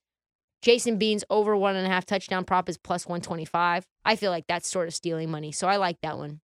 Jason 0.60 0.98
Bean's 0.98 1.24
over 1.30 1.56
one 1.56 1.74
and 1.74 1.86
a 1.86 1.90
half 1.90 2.04
touchdown 2.04 2.44
prop 2.44 2.68
is 2.68 2.76
plus 2.76 3.06
125. 3.06 3.86
I 4.04 4.16
feel 4.16 4.30
like 4.30 4.44
that's 4.46 4.68
sort 4.68 4.88
of 4.88 4.94
stealing 4.94 5.30
money. 5.30 5.52
So 5.52 5.68
I 5.68 5.76
like 5.76 6.02
that 6.02 6.18
one. 6.18 6.41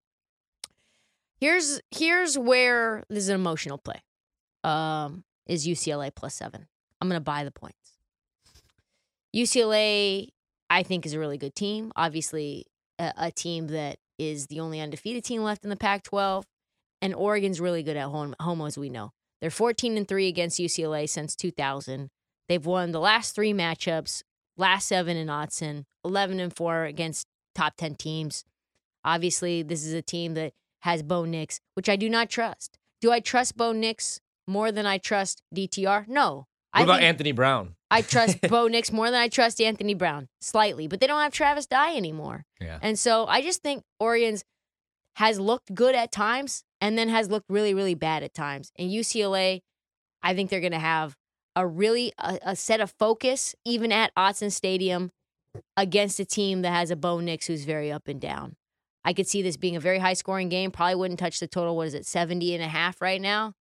Here's 1.40 1.80
here's 1.90 2.36
where 2.36 3.04
this 3.08 3.24
is 3.24 3.28
an 3.28 3.36
emotional 3.36 3.78
play. 3.78 4.02
Um, 4.64 5.24
is 5.46 5.66
UCLA 5.66 6.14
plus 6.14 6.34
seven. 6.34 6.66
I'm 7.00 7.08
gonna 7.08 7.20
buy 7.20 7.44
the 7.44 7.50
points. 7.50 7.76
UCLA, 9.34 10.28
I 10.68 10.82
think, 10.82 11.06
is 11.06 11.12
a 11.12 11.18
really 11.18 11.38
good 11.38 11.54
team. 11.54 11.92
Obviously, 11.94 12.66
a, 12.98 13.12
a 13.16 13.30
team 13.30 13.68
that 13.68 13.98
is 14.18 14.46
the 14.46 14.60
only 14.60 14.80
undefeated 14.80 15.24
team 15.24 15.42
left 15.42 15.62
in 15.62 15.70
the 15.70 15.76
Pac-12, 15.76 16.42
and 17.00 17.14
Oregon's 17.14 17.60
really 17.60 17.82
good 17.82 17.96
at 17.96 18.08
home, 18.08 18.34
home 18.40 18.60
as 18.62 18.76
we 18.76 18.88
know. 18.88 19.12
They're 19.40 19.50
14 19.50 19.96
and 19.96 20.08
three 20.08 20.26
against 20.26 20.58
UCLA 20.58 21.08
since 21.08 21.36
2000. 21.36 22.10
They've 22.48 22.64
won 22.64 22.90
the 22.90 23.00
last 23.00 23.34
three 23.34 23.52
matchups, 23.52 24.22
last 24.56 24.88
seven 24.88 25.16
in 25.16 25.28
Autzen, 25.28 25.84
11 26.04 26.40
and 26.40 26.54
four 26.54 26.84
against 26.84 27.26
top 27.54 27.76
10 27.76 27.94
teams. 27.94 28.44
Obviously, 29.04 29.62
this 29.62 29.84
is 29.84 29.92
a 29.92 30.02
team 30.02 30.34
that 30.34 30.54
has 30.80 31.02
Bo 31.02 31.24
Nix, 31.24 31.60
which 31.74 31.88
I 31.88 31.96
do 31.96 32.08
not 32.08 32.30
trust. 32.30 32.78
Do 33.00 33.12
I 33.12 33.20
trust 33.20 33.56
Bo 33.56 33.72
Nix 33.72 34.20
more 34.46 34.72
than 34.72 34.86
I 34.86 34.98
trust 34.98 35.42
DTR? 35.54 36.08
No. 36.08 36.46
What 36.72 36.80
I 36.80 36.82
about 36.82 37.02
Anthony 37.02 37.32
Brown? 37.32 37.74
I 37.90 38.02
trust 38.02 38.40
Bo 38.48 38.66
Nix 38.68 38.92
more 38.92 39.10
than 39.10 39.20
I 39.20 39.28
trust 39.28 39.60
Anthony 39.60 39.94
Brown, 39.94 40.28
slightly, 40.40 40.86
but 40.86 41.00
they 41.00 41.06
don't 41.06 41.22
have 41.22 41.32
Travis 41.32 41.66
Dye 41.66 41.96
anymore. 41.96 42.44
Yeah. 42.60 42.78
And 42.82 42.98
so 42.98 43.26
I 43.26 43.42
just 43.42 43.62
think 43.62 43.82
Oregon's 43.98 44.44
has 45.16 45.40
looked 45.40 45.74
good 45.74 45.94
at 45.94 46.12
times 46.12 46.62
and 46.80 46.96
then 46.96 47.08
has 47.08 47.28
looked 47.28 47.46
really, 47.48 47.74
really 47.74 47.94
bad 47.94 48.22
at 48.22 48.34
times. 48.34 48.70
And 48.78 48.90
UCLA, 48.90 49.62
I 50.22 50.34
think 50.34 50.50
they're 50.50 50.60
going 50.60 50.72
to 50.72 50.78
have 50.78 51.16
a 51.56 51.66
really 51.66 52.12
a, 52.18 52.38
a 52.42 52.56
set 52.56 52.80
of 52.80 52.94
focus 52.98 53.54
even 53.64 53.90
at 53.90 54.14
Autzen 54.14 54.52
Stadium 54.52 55.10
against 55.76 56.20
a 56.20 56.24
team 56.24 56.62
that 56.62 56.70
has 56.70 56.90
a 56.92 56.96
Bo 56.96 57.18
Nix 57.18 57.46
who's 57.46 57.64
very 57.64 57.90
up 57.90 58.06
and 58.06 58.20
down. 58.20 58.54
I 59.08 59.14
could 59.14 59.26
see 59.26 59.40
this 59.40 59.56
being 59.56 59.74
a 59.74 59.80
very 59.80 59.98
high 59.98 60.12
scoring 60.12 60.50
game. 60.50 60.70
Probably 60.70 60.94
wouldn't 60.94 61.18
touch 61.18 61.40
the 61.40 61.46
total. 61.46 61.74
What 61.76 61.86
is 61.86 61.94
it, 61.94 62.04
70 62.04 62.54
and 62.54 62.62
a 62.62 62.68
half 62.68 63.00
right 63.00 63.20
now? 63.22 63.54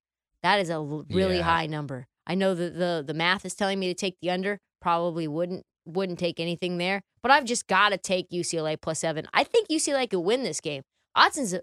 That 0.44 0.60
is 0.60 0.70
a 0.70 0.78
really 0.82 1.38
Yeah. 1.38 1.44
high 1.44 1.68
number. 1.68 2.06
I 2.26 2.36
know 2.36 2.54
that 2.54 2.78
the 2.78 3.02
the 3.08 3.14
math 3.14 3.46
is 3.46 3.56
telling 3.56 3.80
me 3.80 3.88
to 3.88 3.94
take 3.94 4.18
the 4.22 4.30
under. 4.30 4.60
Probably 4.82 5.26
wouldn't 5.26 5.64
wouldn't 5.86 6.20
take 6.20 6.42
anything 6.42 6.78
there, 6.80 7.02
but 7.22 7.32
I've 7.32 7.46
just 7.46 7.66
got 7.68 7.90
to 7.90 7.98
take 7.98 8.30
UCLA 8.30 8.76
plus 8.76 9.00
seven. 9.00 9.26
I 9.34 9.46
think 9.46 9.70
UCLA 9.70 10.06
could 10.10 10.20
win 10.20 10.44
this 10.44 10.60
game. 10.60 10.84
Autzen's, 11.18 11.56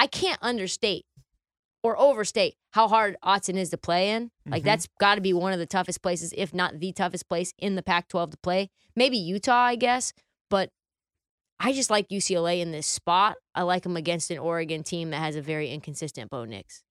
I 0.00 0.08
can't 0.08 0.40
understate 0.42 1.04
or 1.84 1.96
overstate 1.96 2.54
how 2.72 2.88
hard 2.88 3.16
Autzen 3.24 3.54
is 3.56 3.70
to 3.70 3.78
play 3.78 4.10
in. 4.10 4.32
Like 4.44 4.62
Mhm. 4.62 4.66
that's 4.66 4.88
got 4.98 5.14
to 5.14 5.20
be 5.20 5.32
one 5.32 5.52
of 5.52 5.60
the 5.60 5.66
toughest 5.66 6.02
places, 6.02 6.34
if 6.36 6.52
not 6.52 6.80
the 6.80 6.92
toughest 6.92 7.28
place 7.28 7.52
in 7.56 7.76
the 7.76 7.82
Pac-12 7.84 8.32
to 8.32 8.36
play. 8.38 8.68
Maybe 8.96 9.16
Utah, 9.16 9.54
I 9.72 9.76
guess, 9.76 10.12
but 10.50 10.70
I 11.60 11.72
just 11.72 11.90
like 11.90 12.08
UCLA 12.08 12.60
in 12.60 12.70
this 12.70 12.86
spot. 12.86 13.36
I 13.54 13.62
like 13.62 13.82
them 13.82 13.96
against 13.96 14.30
an 14.30 14.38
Oregon 14.38 14.84
team 14.84 15.10
that 15.10 15.18
has 15.18 15.34
a 15.34 15.42
very 15.42 15.70
inconsistent 15.70 16.30
Bo 16.30 16.44
Nix. 16.44 16.82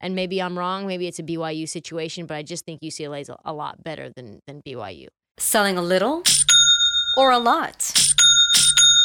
And 0.00 0.14
maybe 0.14 0.42
I'm 0.42 0.58
wrong. 0.58 0.86
Maybe 0.86 1.06
it's 1.06 1.18
a 1.18 1.22
BYU 1.22 1.68
situation, 1.68 2.26
but 2.26 2.34
I 2.36 2.42
just 2.42 2.66
think 2.66 2.82
UCLA 2.82 3.22
is 3.22 3.30
a, 3.44 3.52
lot 3.52 3.82
better 3.82 4.10
than 4.14 4.40
than 4.46 4.60
BYU. 4.66 5.06
Selling 5.38 5.78
a 5.78 5.82
little 5.82 6.24
or 7.16 7.30
a 7.30 7.38
lot? 7.38 7.78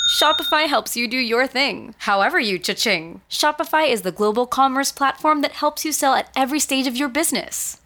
Shopify 0.10 0.68
helps 0.68 0.98
you 0.98 1.08
do 1.08 1.18
your 1.18 1.46
thing, 1.46 1.94
however 2.00 2.40
you 2.40 2.58
cha-ching. 2.58 3.22
Shopify 3.30 3.88
is 3.88 4.02
the 4.02 4.12
global 4.12 4.48
commerce 4.48 4.92
platform 4.92 5.42
that 5.42 5.52
helps 5.52 5.86
you 5.86 5.92
sell 5.92 6.16
at 6.16 6.32
every 6.36 6.60
stage 6.60 6.88
of 6.88 6.98
your 6.98 7.10
business. 7.10 7.80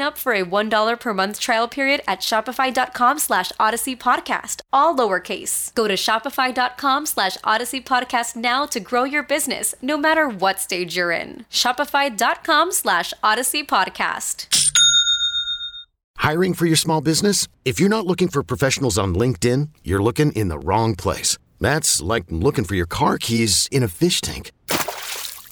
up 0.00 0.18
for 0.18 0.32
a 0.32 0.44
$1 0.44 1.00
per 1.00 1.14
month 1.14 1.40
trial 1.40 1.68
period 1.68 2.02
at 2.06 2.20
shopify.com 2.20 3.18
slash 3.18 3.52
odyssey 3.58 3.96
podcast, 3.96 4.60
all 4.72 4.96
lowercase. 4.96 5.74
Go 5.74 5.88
to 5.88 5.94
shopify.com 5.94 7.06
slash 7.06 7.36
odyssey 7.42 7.80
podcast 7.80 8.36
now 8.36 8.66
to 8.66 8.80
grow 8.80 9.04
your 9.04 9.22
business, 9.22 9.74
no 9.82 9.96
matter 9.96 10.28
what 10.28 10.60
stage 10.60 10.96
you're 10.96 11.10
in. 11.10 11.44
Shopify.com 11.50 12.72
slash 12.72 13.12
odyssey 13.22 13.62
podcast. 13.62 14.46
Hiring 16.16 16.54
for 16.54 16.66
your 16.66 16.76
small 16.76 17.00
business? 17.00 17.48
If 17.64 17.80
you're 17.80 17.88
not 17.88 18.06
looking 18.06 18.28
for 18.28 18.42
professionals 18.42 18.98
on 18.98 19.14
LinkedIn, 19.14 19.68
you're 19.82 20.02
looking 20.02 20.32
in 20.32 20.48
the 20.48 20.58
wrong 20.58 20.94
place. 20.94 21.36
That's 21.60 22.00
like 22.00 22.24
looking 22.30 22.64
for 22.64 22.74
your 22.74 22.86
car 22.86 23.18
keys 23.18 23.68
in 23.70 23.82
a 23.82 23.88
fish 23.88 24.20
tank. 24.20 24.52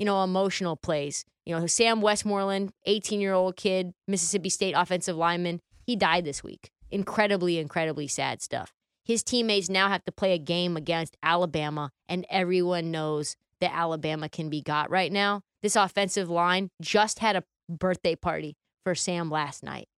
you 0.00 0.06
know, 0.06 0.24
emotional 0.24 0.76
plays. 0.76 1.26
You 1.44 1.54
know, 1.54 1.66
Sam 1.66 2.00
Westmoreland, 2.00 2.72
18 2.86 3.20
year 3.20 3.34
old 3.34 3.56
kid, 3.56 3.92
Mississippi 4.08 4.48
State 4.48 4.72
offensive 4.72 5.14
lineman, 5.14 5.60
he 5.84 5.94
died 5.94 6.24
this 6.24 6.42
week. 6.42 6.70
Incredibly, 6.90 7.58
incredibly 7.58 8.08
sad 8.08 8.40
stuff. 8.40 8.72
His 9.04 9.22
teammates 9.22 9.68
now 9.68 9.90
have 9.90 10.04
to 10.06 10.12
play 10.12 10.32
a 10.32 10.38
game 10.38 10.76
against 10.76 11.18
Alabama, 11.22 11.90
and 12.08 12.26
everyone 12.30 12.90
knows 12.90 13.36
that 13.60 13.74
Alabama 13.74 14.30
can 14.30 14.48
be 14.48 14.62
got 14.62 14.90
right 14.90 15.12
now. 15.12 15.42
This 15.62 15.76
offensive 15.76 16.30
line 16.30 16.70
just 16.80 17.18
had 17.18 17.36
a 17.36 17.44
birthday 17.68 18.16
party 18.16 18.56
for 18.82 18.94
Sam 18.94 19.30
last 19.30 19.62
night. 19.62 19.88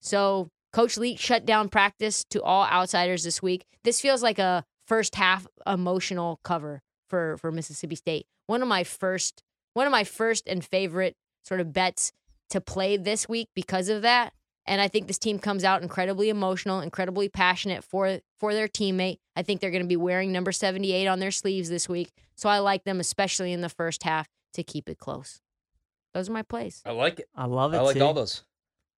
So 0.00 0.48
Coach 0.72 0.96
Leach 0.96 1.20
shut 1.20 1.46
down 1.46 1.68
practice 1.68 2.24
to 2.30 2.42
all 2.42 2.64
outsiders 2.64 3.22
this 3.22 3.40
week. 3.40 3.64
This 3.84 4.00
feels 4.00 4.24
like 4.24 4.40
a 4.40 4.64
first 4.88 5.14
half 5.14 5.46
emotional 5.68 6.40
cover 6.42 6.82
for 7.08 7.36
for 7.36 7.52
Mississippi 7.52 7.94
State. 7.94 8.26
One 8.50 8.62
of 8.62 8.68
my 8.68 8.82
first 8.82 9.44
one 9.74 9.86
of 9.86 9.92
my 9.92 10.02
first 10.02 10.48
and 10.48 10.64
favorite 10.64 11.14
sort 11.44 11.60
of 11.60 11.72
bets 11.72 12.10
to 12.48 12.60
play 12.60 12.96
this 12.96 13.28
week 13.28 13.48
because 13.54 13.88
of 13.88 14.02
that. 14.02 14.32
And 14.66 14.80
I 14.80 14.88
think 14.88 15.06
this 15.06 15.20
team 15.20 15.38
comes 15.38 15.62
out 15.62 15.82
incredibly 15.82 16.30
emotional, 16.30 16.80
incredibly 16.80 17.28
passionate 17.28 17.84
for 17.84 18.18
for 18.40 18.52
their 18.52 18.66
teammate. 18.66 19.18
I 19.36 19.42
think 19.42 19.60
they're 19.60 19.70
going 19.70 19.84
to 19.84 19.88
be 19.88 19.96
wearing 19.96 20.32
number 20.32 20.50
78 20.50 21.06
on 21.06 21.20
their 21.20 21.30
sleeves 21.30 21.68
this 21.68 21.88
week. 21.88 22.10
So 22.34 22.48
I 22.48 22.58
like 22.58 22.82
them 22.82 22.98
especially 22.98 23.52
in 23.52 23.60
the 23.60 23.68
first 23.68 24.02
half 24.02 24.26
to 24.54 24.64
keep 24.64 24.88
it 24.88 24.98
close. 24.98 25.40
Those 26.12 26.28
are 26.28 26.32
my 26.32 26.42
plays. 26.42 26.82
I 26.84 26.90
like 26.90 27.20
it. 27.20 27.28
I 27.36 27.46
love 27.46 27.72
it. 27.72 27.76
I 27.76 27.82
like 27.82 27.98
too. 27.98 28.02
all 28.02 28.14
those. 28.14 28.42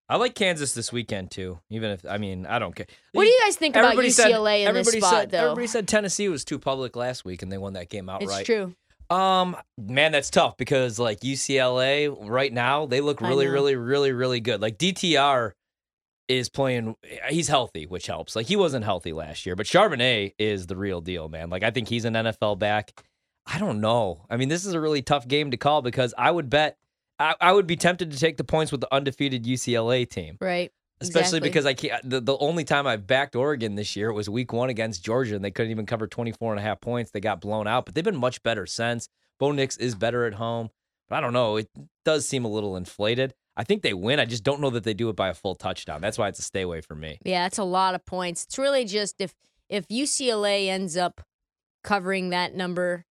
I 0.09 0.17
like 0.17 0.35
Kansas 0.35 0.73
this 0.73 0.93
weekend 0.93 1.31
too. 1.31 1.59
Even 1.69 1.91
if 1.91 2.07
I 2.09 2.17
mean 2.17 2.47
I 2.47 2.59
don't 2.59 2.75
care. 2.75 2.87
What 3.13 3.25
do 3.25 3.29
you 3.29 3.41
guys 3.45 3.57
think 3.57 3.77
about 3.77 3.93
Everybody 3.93 4.09
said- 4.09 4.33
UCLA 4.33 4.67
in 4.67 4.75
this 4.75 4.89
spot 4.93 5.11
said, 5.11 5.31
though? 5.31 5.45
Everybody 5.45 5.67
said 5.67 5.87
Tennessee 5.87 6.31
was 6.31 6.43
too 6.43 6.59
public 6.59 6.97
last 6.97 7.27
week, 7.27 7.43
and 7.43 7.53
they 7.53 7.59
won 7.59 7.75
that 7.75 7.91
game 7.91 8.09
outright. 8.09 8.41
it's 8.41 8.47
true. 8.47 8.75
Um, 9.13 9.57
man, 9.77 10.13
that's 10.13 10.31
tough 10.31 10.57
because 10.57 10.99
like 10.99 11.21
UCLA 11.21 12.17
right 12.19 12.53
now, 12.53 12.87
they 12.87 13.03
look 13.03 13.21
really, 13.21 13.47
really, 13.47 13.77
really, 13.77 14.13
really 14.13 14.41
good. 14.41 14.63
Like 14.63 14.79
DTR 14.79 15.53
is 16.29 16.49
playing, 16.49 16.97
he's 17.29 17.49
healthy, 17.49 17.87
which 17.87 18.07
helps. 18.07 18.35
Like 18.35 18.47
he 18.47 18.57
wasn't 18.57 18.87
healthy 18.87 19.13
last 19.13 19.45
year, 19.45 19.55
but 19.55 19.67
Charbonnet 19.67 20.33
is 20.39 20.67
the 20.67 20.77
real 20.77 21.03
deal, 21.03 21.29
man. 21.29 21.51
Like 21.51 21.63
I 21.63 21.71
think 21.71 21.89
he's 21.89 22.07
an 22.07 22.15
NFL 22.15 22.59
back. 22.59 23.03
I 23.47 23.59
don't 23.59 23.81
know. 23.83 24.25
I 24.31 24.39
mean, 24.39 24.49
this 24.49 24.65
is 24.65 24.73
a 24.73 24.81
really 24.81 25.03
tough 25.03 25.29
game 25.29 25.51
to 25.51 25.59
call 25.59 25.83
because 25.83 26.15
I 26.17 26.31
would 26.31 26.49
bet, 26.49 26.79
I, 27.19 27.35
I 27.39 27.53
would 27.53 27.67
be 27.67 27.77
tempted 27.77 28.13
to 28.13 28.19
take 28.19 28.39
the 28.39 28.45
points 28.45 28.73
with 28.73 28.81
the 28.81 28.95
undefeated 28.95 29.45
UCLA 29.45 30.09
team. 30.09 30.39
Right. 30.41 30.73
Especially 31.03 31.39
Exactly. 31.39 31.49
because 31.49 31.67
I 31.67 31.75
can't. 31.75 32.11
The, 32.11 32.21
the 32.21 32.39
only 32.39 32.65
time 32.65 32.87
I've 32.87 33.07
backed 33.07 33.37
Oregon 33.37 33.75
this 33.75 33.97
year 33.97 34.13
was 34.13 34.29
week 34.31 34.53
one 34.53 34.71
against 34.71 35.05
Georgia, 35.05 35.35
and 35.37 35.45
they 35.45 35.51
couldn't 35.51 35.71
even 35.71 35.87
cover 35.87 36.07
24 36.07 36.53
and 36.53 36.61
a 36.61 36.63
half 36.63 36.81
points. 36.81 37.11
They 37.11 37.21
got 37.21 37.41
blown 37.41 37.67
out, 37.67 37.85
but 37.85 37.95
they've 37.95 38.05
been 38.05 38.17
much 38.17 38.43
better 38.43 38.67
since. 38.67 39.09
Bo 39.39 39.53
Nix 39.53 39.77
is 39.77 39.95
better 39.95 40.25
at 40.27 40.35
home, 40.35 40.71
but 41.09 41.17
I 41.17 41.21
don't 41.21 41.33
know. 41.33 41.57
It 41.57 41.69
does 42.05 42.27
seem 42.27 42.45
a 42.45 42.49
little 42.49 42.77
inflated. 42.77 43.35
I 43.57 43.65
think 43.65 43.83
they 43.83 43.93
win. 43.93 44.19
I 44.21 44.25
just 44.25 44.45
don't 44.45 44.61
know 44.61 44.71
that 44.71 44.85
they 44.85 44.95
do 44.95 45.09
it 45.11 45.17
by 45.17 45.29
a 45.29 45.35
full 45.35 45.55
touchdown. 45.55 46.01
That's 46.01 46.17
why 46.17 46.29
it's 46.29 46.39
a 46.39 46.43
stay 46.43 46.63
away 46.63 46.81
for 46.81 46.95
me. 46.95 47.19
Yeah, 47.25 47.45
that's 47.45 47.59
a 47.59 47.65
lot 47.65 47.95
of 47.95 48.05
points. 48.07 48.45
It's 48.45 48.57
really 48.59 48.85
just 48.85 49.21
if 49.21 49.35
if 49.69 49.87
UCLA 49.89 50.69
ends 50.69 50.97
up 50.97 51.21
covering 51.85 52.31
that 52.31 52.55
number, 52.55 53.05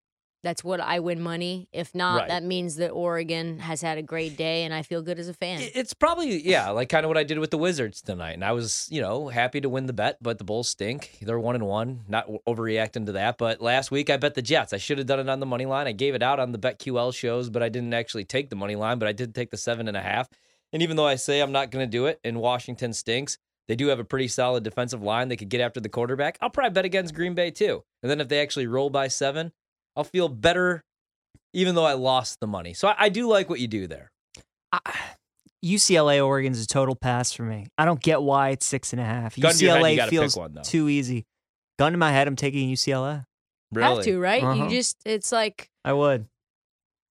that's 0.43 0.63
what 0.63 0.79
I 0.79 0.99
win 0.99 1.21
money. 1.21 1.67
If 1.71 1.93
not, 1.93 2.21
Right. 2.21 2.27
that 2.29 2.43
means 2.43 2.75
that 2.77 2.89
Oregon 2.89 3.59
has 3.59 3.81
had 3.81 3.97
a 3.97 4.01
great 4.01 4.37
day 4.37 4.63
and 4.63 4.73
I 4.73 4.81
feel 4.81 5.01
good 5.01 5.19
as 5.19 5.27
a 5.29 5.33
fan. 5.33 5.59
It's 5.75 5.93
probably 5.93 6.41
yeah, 6.41 6.69
like 6.69 6.89
kind 6.89 7.05
of 7.05 7.09
what 7.09 7.17
I 7.17 7.23
did 7.23 7.39
with 7.39 7.51
the 7.51 7.57
Wizards 7.57 8.01
tonight, 8.01 8.31
and 8.33 8.43
I 8.43 8.51
was 8.51 8.87
you 8.91 9.01
know 9.01 9.27
happy 9.29 9.61
to 9.61 9.69
win 9.69 9.85
the 9.85 9.93
bet, 9.93 10.17
but 10.21 10.37
the 10.37 10.43
Bulls 10.43 10.69
stink. 10.69 11.19
They're 11.21 11.39
one 11.39 11.55
and 11.55 11.65
one. 11.67 12.01
Not 12.07 12.27
overreacting 12.47 13.05
to 13.05 13.11
that, 13.13 13.37
but 13.37 13.61
last 13.61 13.91
week 13.91 14.09
I 14.09 14.17
bet 14.17 14.33
the 14.33 14.41
Jets. 14.41 14.73
I 14.73 14.77
should 14.77 14.97
have 14.97 15.07
done 15.07 15.19
it 15.19 15.29
on 15.29 15.39
the 15.39 15.45
money 15.45 15.65
line. 15.65 15.87
I 15.87 15.91
gave 15.91 16.15
it 16.15 16.23
out 16.23 16.39
on 16.39 16.51
the 16.51 16.59
BetQL 16.59 17.13
shows, 17.13 17.49
but 17.49 17.61
I 17.63 17.69
didn't 17.69 17.93
actually 17.93 18.25
take 18.25 18.49
the 18.49 18.55
money 18.55 18.75
line. 18.75 18.99
But 18.99 19.07
I 19.07 19.11
did 19.13 19.33
take 19.35 19.51
the 19.51 19.57
seven 19.57 19.87
and 19.87 19.95
a 19.97 20.01
half. 20.01 20.27
And 20.73 20.81
even 20.81 20.95
though 20.95 21.05
I 21.07 21.15
say 21.15 21.41
I'm 21.41 21.51
not 21.51 21.69
going 21.69 21.85
to 21.85 21.89
do 21.91 22.05
it, 22.05 22.19
and 22.23 22.39
Washington 22.39 22.93
stinks, 22.93 23.37
they 23.67 23.75
do 23.75 23.87
have 23.87 23.99
a 23.99 24.03
pretty 24.03 24.27
solid 24.27 24.63
defensive 24.63 25.03
line. 25.03 25.27
They 25.27 25.35
could 25.35 25.49
get 25.49 25.61
after 25.61 25.79
the 25.79 25.89
quarterback. 25.89 26.37
I'll 26.41 26.49
probably 26.49 26.71
bet 26.73 26.85
against 26.85 27.13
Green 27.13 27.35
Bay 27.35 27.51
too. 27.51 27.83
And 28.01 28.09
then 28.09 28.19
if 28.21 28.27
they 28.29 28.41
actually 28.41 28.67
roll 28.67 28.89
by 28.89 29.07
seven, 29.07 29.51
I'll 29.95 30.03
feel 30.03 30.29
better, 30.29 30.81
even 31.53 31.75
though 31.75 31.85
I 31.85 31.93
lost 31.93 32.39
the 32.39 32.47
money. 32.47 32.73
So 32.73 32.87
I, 32.87 32.95
I 32.97 33.09
do 33.09 33.27
like 33.27 33.49
what 33.49 33.59
you 33.59 33.67
do 33.67 33.87
there. 33.87 34.11
I, 34.71 34.79
UCLA 35.63 36.25
Oregon's 36.25 36.61
a 36.63 36.67
total 36.67 36.95
pass 36.95 37.31
for 37.31 37.43
me. 37.43 37.67
I 37.77 37.85
don't 37.85 38.01
get 38.01 38.21
why 38.21 38.49
it's 38.49 38.65
six 38.65 38.93
and 38.93 39.01
a 39.01 39.05
half. 39.05 39.39
Gun 39.39 39.53
to 39.53 39.65
your 39.65 39.77
head, 39.77 39.93
you 39.93 40.01
UCLA 40.01 40.09
feels 40.09 40.37
one, 40.37 40.57
too 40.63 40.89
easy. 40.89 41.25
Gun 41.77 41.91
to 41.91 41.97
my 41.97 42.11
head, 42.11 42.27
I'm 42.27 42.35
taking 42.35 42.69
UCLA. 42.69 43.25
Really, 43.71 43.95
Have 43.95 44.03
to, 44.03 44.19
right? 44.19 44.43
Uh-huh. 44.43 44.63
You 44.65 44.69
just 44.69 44.97
it's 45.05 45.31
like 45.31 45.69
I 45.85 45.93
would. 45.93 46.25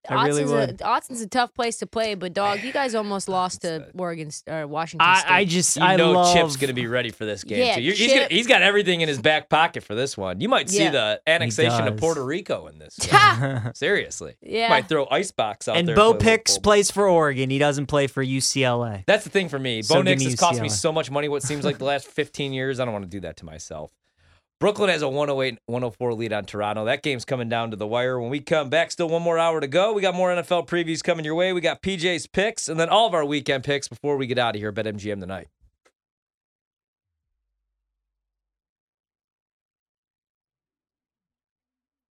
I 0.08 0.26
really 0.26 0.44
Autzen's 0.44 0.50
would. 0.52 0.70
A, 0.80 0.84
Autzen's 0.84 1.20
a 1.20 1.28
tough 1.28 1.52
place 1.54 1.78
to 1.78 1.86
play, 1.86 2.14
but 2.14 2.32
dog, 2.32 2.62
you 2.62 2.72
guys 2.72 2.94
almost 2.94 3.28
lost 3.28 3.62
to 3.62 3.86
Oregon 3.96 4.30
or 4.48 4.66
Washington 4.66 5.06
I, 5.08 5.18
State. 5.20 5.30
I 5.30 5.44
just 5.44 5.76
You 5.76 5.82
I 5.82 5.96
know 5.96 6.12
love 6.12 6.34
Chip's 6.34 6.56
going 6.56 6.68
to 6.68 6.74
be 6.74 6.86
ready 6.86 7.10
for 7.10 7.24
this 7.26 7.44
game 7.44 7.58
Yeah, 7.58 7.74
too. 7.76 7.82
He's, 7.82 8.12
gonna, 8.12 8.26
he's 8.30 8.46
got 8.46 8.62
everything 8.62 9.02
in 9.02 9.08
his 9.08 9.20
back 9.20 9.48
pocket 9.50 9.82
for 9.84 9.94
this 9.94 10.16
one. 10.16 10.40
You 10.40 10.48
might 10.48 10.70
see 10.70 10.84
Yeah. 10.84 10.90
the 10.90 11.20
annexation 11.26 11.86
of. 11.86 11.96
Puerto 11.98 12.24
Rico 12.24 12.66
in 12.68 12.78
this. 12.78 12.96
Seriously, 13.74 14.36
Yeah. 14.40 14.68
might 14.70 14.88
throw 14.88 15.06
icebox 15.10 15.68
out 15.68 15.76
and 15.76 15.86
there. 15.86 15.94
Bo 15.96 16.02
for 16.12 16.16
a 16.16 16.18
little 16.18 16.20
Pix 16.30 16.52
full- 16.54 16.62
plays 16.62 16.90
for 16.90 17.08
Oregon. 17.08 17.50
He 17.50 17.58
doesn't 17.58 17.86
play 17.86 18.06
for 18.06 18.24
UCLA. 18.24 19.04
That's 19.06 19.24
the 19.24 19.30
thing 19.30 19.48
for 19.48 19.58
me. 19.58 19.82
So 19.82 19.96
Bo 19.96 20.00
give 20.00 20.04
Nix 20.06 20.20
me 20.24 20.30
has 20.30 20.40
cost 20.40 20.60
me 20.60 20.68
so 20.68 20.92
much 20.92 21.10
money. 21.10 21.28
What 21.28 21.42
seems 21.42 21.64
like 21.64 21.78
the 21.78 21.84
last 21.92 22.06
15 22.06 22.52
years. 22.52 22.80
I 22.80 22.84
don't 22.84 22.92
want 22.94 23.04
to 23.04 23.10
do 23.10 23.20
that 23.20 23.36
to 23.38 23.44
myself. 23.44 23.90
Brooklyn 24.60 24.90
has 24.90 25.00
a 25.00 25.08
108 25.08 25.58
104 25.64 26.12
lead 26.12 26.34
on 26.34 26.44
Toronto. 26.44 26.84
That 26.84 27.02
game's 27.02 27.24
coming 27.24 27.48
down 27.48 27.70
to 27.70 27.78
the 27.78 27.86
wire. 27.86 28.20
When 28.20 28.28
we 28.28 28.40
come 28.40 28.68
back, 28.68 28.90
still 28.90 29.08
one 29.08 29.22
more 29.22 29.38
hour 29.38 29.58
to 29.58 29.66
go. 29.66 29.94
We 29.94 30.02
got 30.02 30.14
more 30.14 30.28
NFL 30.28 30.68
previews 30.68 31.02
coming 31.02 31.24
your 31.24 31.34
way. 31.34 31.54
We 31.54 31.62
got 31.62 31.80
PJ's 31.80 32.26
picks 32.26 32.68
and 32.68 32.78
then 32.78 32.90
all 32.90 33.06
of 33.06 33.14
our 33.14 33.24
weekend 33.24 33.64
picks 33.64 33.88
before 33.88 34.18
we 34.18 34.26
get 34.26 34.38
out 34.38 34.54
of 34.54 34.60
here 34.60 34.68
at 34.68 34.74
BetMGM 34.74 35.18
tonight. 35.18 35.48